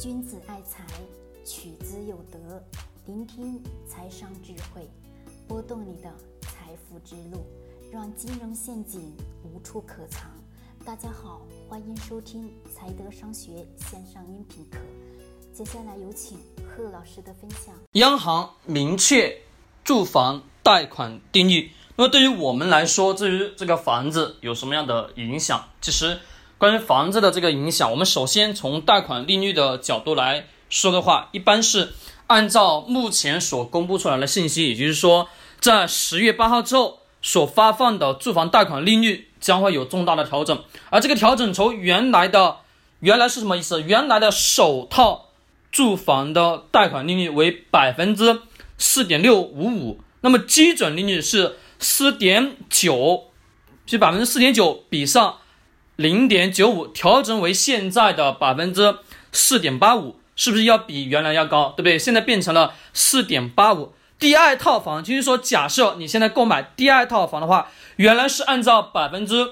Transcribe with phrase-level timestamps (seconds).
[0.00, 0.84] 君子爱财，
[1.44, 2.60] 取之有德。
[3.06, 4.90] 聆听财商智慧，
[5.46, 7.46] 拨动你的财富之路，
[7.92, 10.28] 让金融陷阱无处可藏。
[10.84, 14.78] 大家好，欢迎收听财德商学线上音频课。
[15.52, 17.72] 接下来有请贺老师的分享。
[17.92, 19.42] 央行明确
[19.84, 25.68] 住房贷款定义，那么对于我们来说，至于这个房子有什么样的影响？
[25.80, 26.18] 其实。
[26.64, 31.92] 关于房子的这个影响，我们首先从贷款利率的角度来说的话，一般是
[32.28, 35.28] 按照目前所公布出来的信息，也就是说，
[35.60, 40.58] 在十月八号之后所发放的住房贷款利率将会有重大的调整，
[40.88, 42.56] 而这个调整从原来的
[43.00, 43.82] 原来是什么意思？
[43.82, 45.26] 原来的首套
[45.70, 48.40] 住房的贷款利率为百分之
[48.78, 53.24] 四点六五五，那么基准利率是四点九，
[53.84, 55.40] 是百分之四点九比上。
[55.96, 58.96] 零点九五调整为现在的百分之
[59.32, 61.70] 四点八五，是不是要比原来要高？
[61.76, 61.98] 对不对？
[61.98, 63.92] 现在变成了四点八五。
[64.18, 69.48] 第二套房就是说，假设你现在购买第二套房的话，原来是按照百分之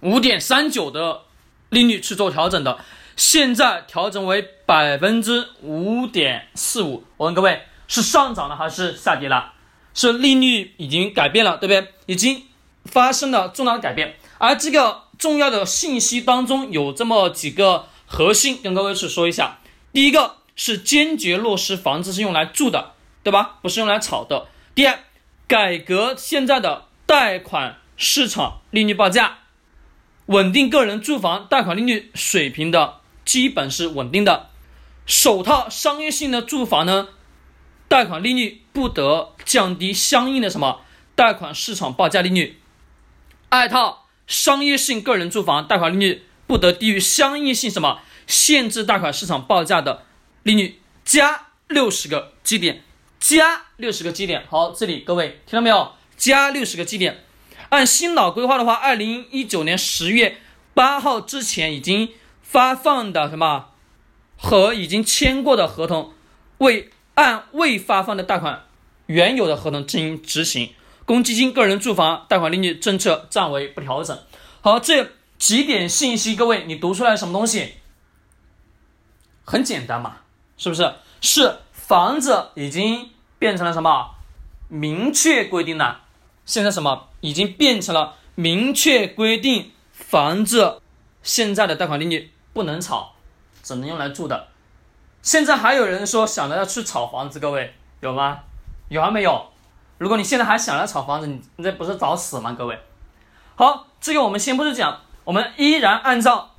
[0.00, 1.22] 五点三九的
[1.68, 2.78] 利率去做调整的，
[3.16, 7.04] 现在调整为百分之五点四五。
[7.16, 9.52] 我问各位，是上涨了还是下跌了？
[9.94, 11.92] 是利率已经改变了，对不对？
[12.06, 12.44] 已经
[12.86, 15.02] 发生了重大的改变，而这个。
[15.18, 19.60] 重要的信息当中有这么几个核心，跟各位去说一下。
[19.92, 23.60] 第一个是坚决落实房子是用来住的，对吧？
[23.62, 24.48] 不是用来炒的。
[24.74, 24.98] 第二，
[25.46, 29.38] 改革现在的贷款市场利率报价，
[30.26, 34.48] 稳定个人住房贷款利率水平的基本是稳定的。
[35.06, 37.10] 首套商业性的住房呢，
[37.86, 40.80] 贷款利率不得降低相应的什么
[41.14, 42.60] 贷款市场报价利率。
[43.48, 44.01] 二套。
[44.32, 50.06] 商业性个人住房贷款利率不得低于相应性什么限制贷款市场报价的
[50.42, 52.82] 利率加六十个基点，
[53.20, 54.46] 加六十个基点。
[54.48, 55.92] 好，这里各位听到没有？
[56.16, 57.24] 加六十个基点。
[57.68, 60.38] 按新老规划的话，二零一九年十月
[60.72, 62.08] 八号之前已经
[62.40, 63.66] 发放的什么
[64.38, 66.14] 和已经签过的合同，
[66.56, 68.64] 未按未发放的贷款
[69.06, 70.72] 原有的合同进行执行。
[71.04, 74.18] 公积金个人住房贷款利率政策暂为不调整。
[74.60, 77.74] 好，这几点信息，各位你读出来什么东西？
[79.44, 80.18] 很简单嘛，
[80.56, 80.94] 是不是？
[81.20, 84.14] 是房子已经变成了什么？
[84.68, 86.02] 明确规定了，
[86.46, 90.80] 现在什么已经变成了明确规定，房子
[91.22, 93.12] 现在的贷款利率不能炒，
[93.62, 94.48] 只能用来住的。
[95.20, 98.40] 现在还有人说想着要去炒房子，各位有吗？
[98.88, 99.51] 有还没有？
[100.02, 102.56] 如果你现在还想要炒房子，你你这不是找死吗？
[102.58, 102.76] 各位，
[103.54, 106.50] 好，这个我们先不去讲，我们依然按照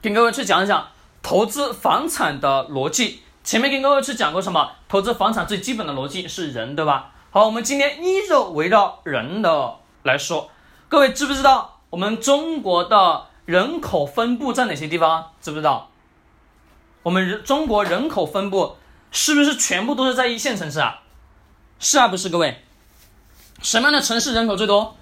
[0.00, 0.86] 跟各位去讲一讲
[1.20, 3.24] 投资房产的逻辑。
[3.42, 4.70] 前面跟各位去讲过什么？
[4.88, 7.10] 投资房产最基本的逻辑是人，对吧？
[7.32, 9.74] 好，我们今天依旧围绕人的
[10.04, 10.48] 来说。
[10.88, 15.32] 各位知不知道我们中国的人口分布在哪些地方？
[15.40, 15.90] 知不知道？
[17.02, 18.76] 我们人中国人口分布
[19.10, 21.00] 是不是全部都是在一线城市啊？
[21.78, 22.62] 是啊，不是各位，
[23.62, 24.96] 什么样的城市人口最多？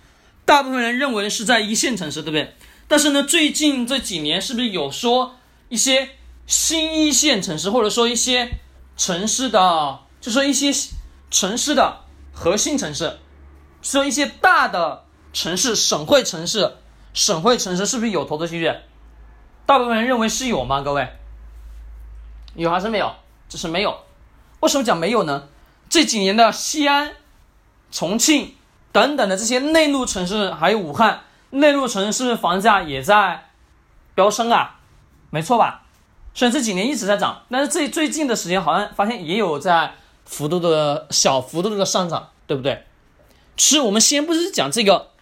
[0.44, 2.54] 大部分人认为是在一线城市，对不对？
[2.86, 5.36] 但是呢，最近这几年是不是有说
[5.68, 6.10] 一些
[6.46, 8.58] 新一线城市，或者说一些
[8.96, 10.72] 城市的，就说一些
[11.30, 12.00] 城市的
[12.32, 13.18] 核心城市，
[13.82, 16.76] 说一些大的城市、省会城市、
[17.12, 18.70] 省会城市，是不是有投资机遇？
[19.64, 20.82] 大部分人认为是有吗？
[20.82, 21.08] 各位，
[22.54, 23.12] 有还是没有？
[23.48, 23.98] 这是没有。
[24.60, 25.48] 为什么讲没有呢？
[25.96, 27.12] 这几年的西安、
[27.90, 28.54] 重庆
[28.92, 33.46] 等等的这些内陆城市，还有武汉内陆城市，房价也在
[34.14, 34.78] 飙升啊，
[35.30, 35.84] 没错吧？
[36.34, 39.94] 虽然这几年一直在涨，但是最最近的时间好像发现也有在
[40.26, 42.84] 幅度的小幅度的上涨，对不对？
[43.56, 45.12] 其实我们先不是讲这个，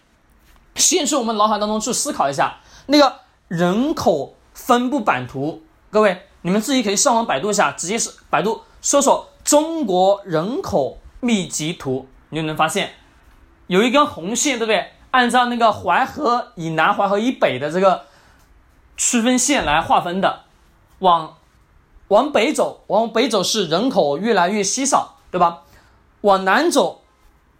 [0.75, 9.29] 先从我们脑海当中去思考一下那个人口分布版图，各位你们自己可以上网百度一下，直接是百度搜索。
[9.45, 12.93] 中国人口密集图，你就能发现
[13.67, 14.91] 有一根红线，对不对？
[15.11, 18.05] 按照那个淮河以南、淮河以北的这个
[18.97, 20.41] 区分线来划分的，
[20.99, 21.37] 往
[22.09, 25.61] 往北走，往北走是人口越来越稀少，对吧？
[26.21, 27.03] 往南走，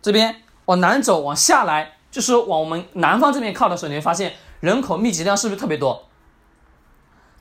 [0.02, 6.06] 这边往南走，往下来就是往我们南方这边靠的时候，你会发现人口密集量是不是特别多？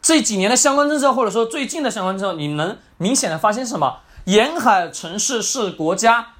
[0.02, 4.00] 这几年的相关政策，或者说最近的相关政策，你能明显的发现什么？
[4.24, 6.34] 沿海城市是国家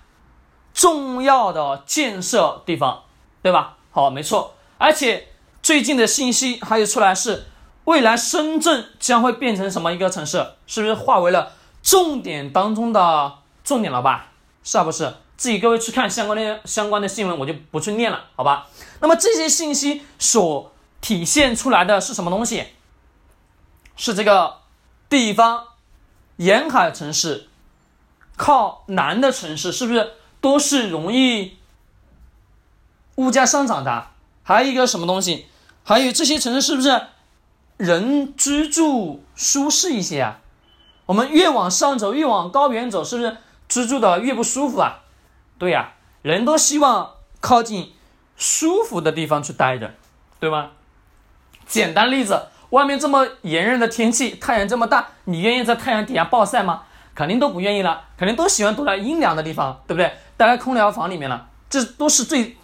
[0.72, 3.04] 重要的建设地方，
[3.42, 3.76] 对吧？
[3.90, 4.54] 好，没错。
[4.78, 5.28] 而且
[5.62, 7.44] 最近的信息还有出来是，
[7.84, 10.46] 未来深圳将会变成什么一个城市？
[10.66, 11.52] 是不是化为了
[11.82, 14.28] 重点当中的重点了吧？
[14.62, 15.14] 是不是？
[15.36, 18.66] 自己各位去看相关的相关的新闻，我就不去念了，好吧？
[19.00, 22.64] 那么这些信息所体现出来的是什么东西？
[23.96, 24.58] 是这个
[25.08, 25.64] 地方
[26.36, 27.48] 沿海城市
[28.36, 31.56] 靠南的城市，是不是都是容易
[33.16, 34.08] 物价上涨的？
[34.42, 35.46] 还有一个什么东西？
[35.84, 37.00] 还有这些城市是不是
[37.76, 40.40] 人居住舒适一些啊？
[41.06, 43.36] 我们越往上走，越往高原走，是不是
[43.69, 45.00] 居住的越不舒服啊？
[45.58, 45.92] 对呀，
[46.22, 47.92] 人都希望靠近
[48.36, 49.94] 舒服的地方去待着，
[50.40, 50.70] 对吗？
[51.66, 56.84] 简单例子，外面这么炎热的天气，太阳这么大，你愿意在太阳底下暴晒吗？
[57.14, 60.12] 肯定都不愿意了，肯定都喜欢躲在阴凉的地方，对不对？
[60.37, 62.56] 待在空调房里面了，这都是最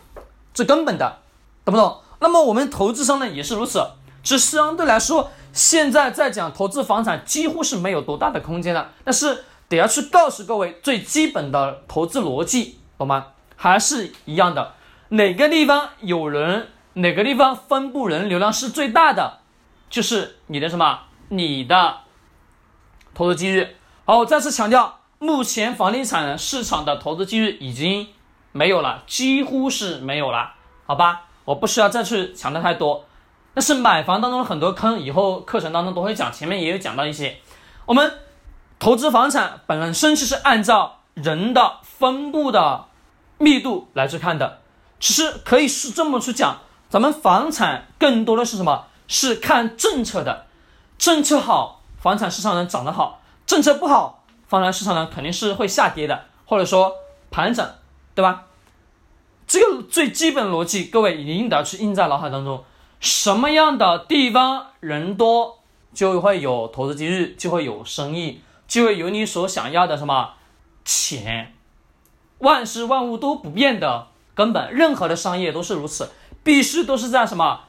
[0.53, 1.19] 最根本的，
[1.65, 2.01] 懂不懂？
[2.19, 3.83] 那么我们投资上呢也是如此，
[4.23, 12.81] 只相对来说，现在在讲投资房产几乎是没有多大的空间了，但是得要去告诉各位最基本的投资逻辑。
[12.99, 13.29] 懂吗？
[13.57, 14.75] 还是一样的，
[15.11, 19.39] 哪个地方有人，哪个地方分布人流量是最大的，
[19.89, 22.01] 就是你的什么，你的
[23.15, 23.67] 投资机遇。
[24.11, 28.09] 好，我再次强调，目前房地产市场的投资机遇已经
[28.51, 30.55] 没有了，几乎是没有了，
[30.85, 31.27] 好吧？
[31.45, 33.05] 我不需要再去强调太多。
[33.55, 37.39] 但是买房当中的很多坑，以后课程当中都会讲，前面也有讲到一些。
[37.87, 38.13] 我们
[38.81, 42.87] 投资房产本身就是按照人的分布的。
[43.39, 44.59] 密度来去看的，
[44.99, 46.59] 其实可以是这么去讲，
[46.89, 48.87] 咱们房产更多的是什么？
[49.07, 50.47] 是看政策的，
[50.99, 53.20] 政策好，房产市场能涨得好；
[53.51, 56.95] 政策不好，房产市场呢肯定是会下跌的，或者说
[57.33, 57.69] 盘整，
[58.15, 58.45] 对吧？
[59.45, 62.63] 这个最基本逻辑，各位一定得要去印在脑海当中。
[63.01, 65.59] 什么样的地方人多，
[65.93, 70.35] 就会有投资机遇，就会有生意，就会有你所想要的什么
[70.85, 71.53] 钱。
[72.39, 74.07] 万事万物都不变的
[74.37, 76.13] 根本，任何的商业都是如此，
[76.45, 77.63] 必须都是在什么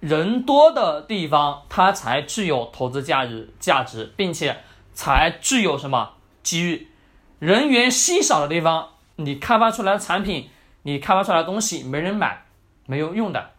[0.00, 4.64] 人多的地方，它才具有投资价值价值，并且
[4.98, 6.88] 才具有什么机遇。
[7.38, 10.50] 人员稀少的地方，你开发出来的产品，
[10.82, 12.46] 你开发出来的东西没人买，
[12.86, 13.50] 没有用的。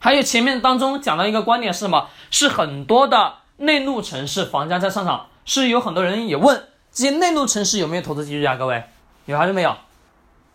[0.00, 2.08] 还有前面当中讲到一个观点是什么？
[2.32, 8.56] 是很多的内陆城市房价在上涨，是有很多人也问这些内陆城市有没有投资机遇啊？
[8.56, 8.82] 各位。
[9.26, 9.70] 有还是没有？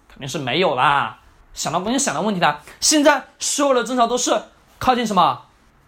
[0.09, 1.17] 肯定是没有啦！
[1.53, 2.59] 想到不用想的问题的。
[2.81, 4.37] 现在所有的政策都是
[4.79, 5.45] 靠近什么？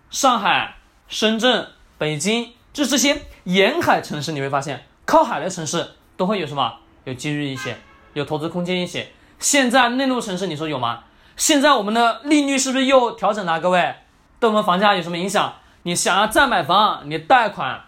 [0.09, 0.77] 上海、
[1.09, 1.67] 深圳、
[1.97, 6.73] 北京，就这些沿海城市，你会发现靠海的城市都会有什么？
[7.05, 7.77] 有机遇一些，
[8.13, 9.07] 有投资空间一些。
[9.39, 11.03] 现在内陆城市，你说有吗？
[11.35, 13.59] 现在我们的利率是不是又调整了？
[13.59, 13.95] 各位，
[14.39, 15.55] 对我们房价有什么影响？
[15.83, 17.81] 你想要再买房，你贷款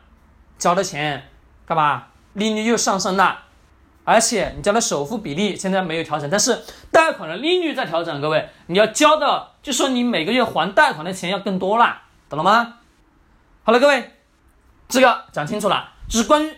[0.57, 1.27] 交的钱
[1.65, 2.05] 干嘛？
[2.33, 3.39] 利率又上升了。
[4.03, 8.19] 而且你交的首付比例现在没有调整，但是贷款的利率在调整。
[8.19, 12.77] 各位，你要交的，就说你每个月还贷款的钱要更多了，懂了吗？
[13.63, 14.11] 好了，各位，
[14.91, 16.53] 这个讲清楚了，就是关于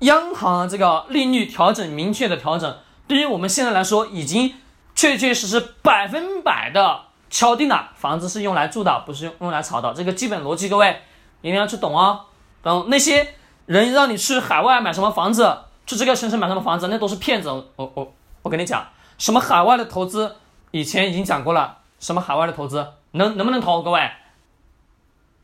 [0.00, 2.76] 央行这个利率调整明确的调整，
[3.06, 4.54] 对于我们现在来说，已经
[4.94, 11.00] 确确实实百分百的敲定了，房子是用来住的，不是用用来炒的，这个基本逻辑，各位
[11.42, 12.22] 一定要去懂哦。
[12.62, 13.34] 懂那些
[13.66, 15.58] 人让你去海外买什么房子？
[15.86, 17.50] 去这个城市买什么房子，那都是骗子。
[17.50, 18.86] 我我我跟你讲，
[19.18, 20.34] 什么海外的投资，
[20.70, 21.78] 以前已经讲过了。
[22.00, 23.82] 什么海外的投资，能能不能投？
[23.82, 24.10] 各位，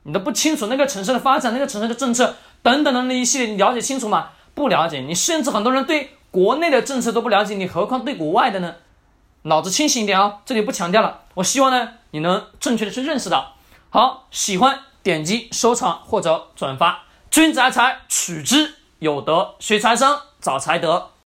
[0.04, 4.30] 你都不清楚那个城市的发展，那个城市的政策等等的那一系列，你了解清楚吗？
[4.54, 8.76] 不了解，你甚至很多人对国内的政策都不了解，你何况对国外的呢？
[9.42, 10.40] 脑子清醒一点啊！
[10.44, 11.20] 这里不强调了。
[11.34, 13.54] 我希望呢，你能正确的去认识到。
[13.88, 20.20] 好，喜欢点击收藏或者转发，君子爱财，取之有德，学财商。
[20.40, 21.09] 找财德。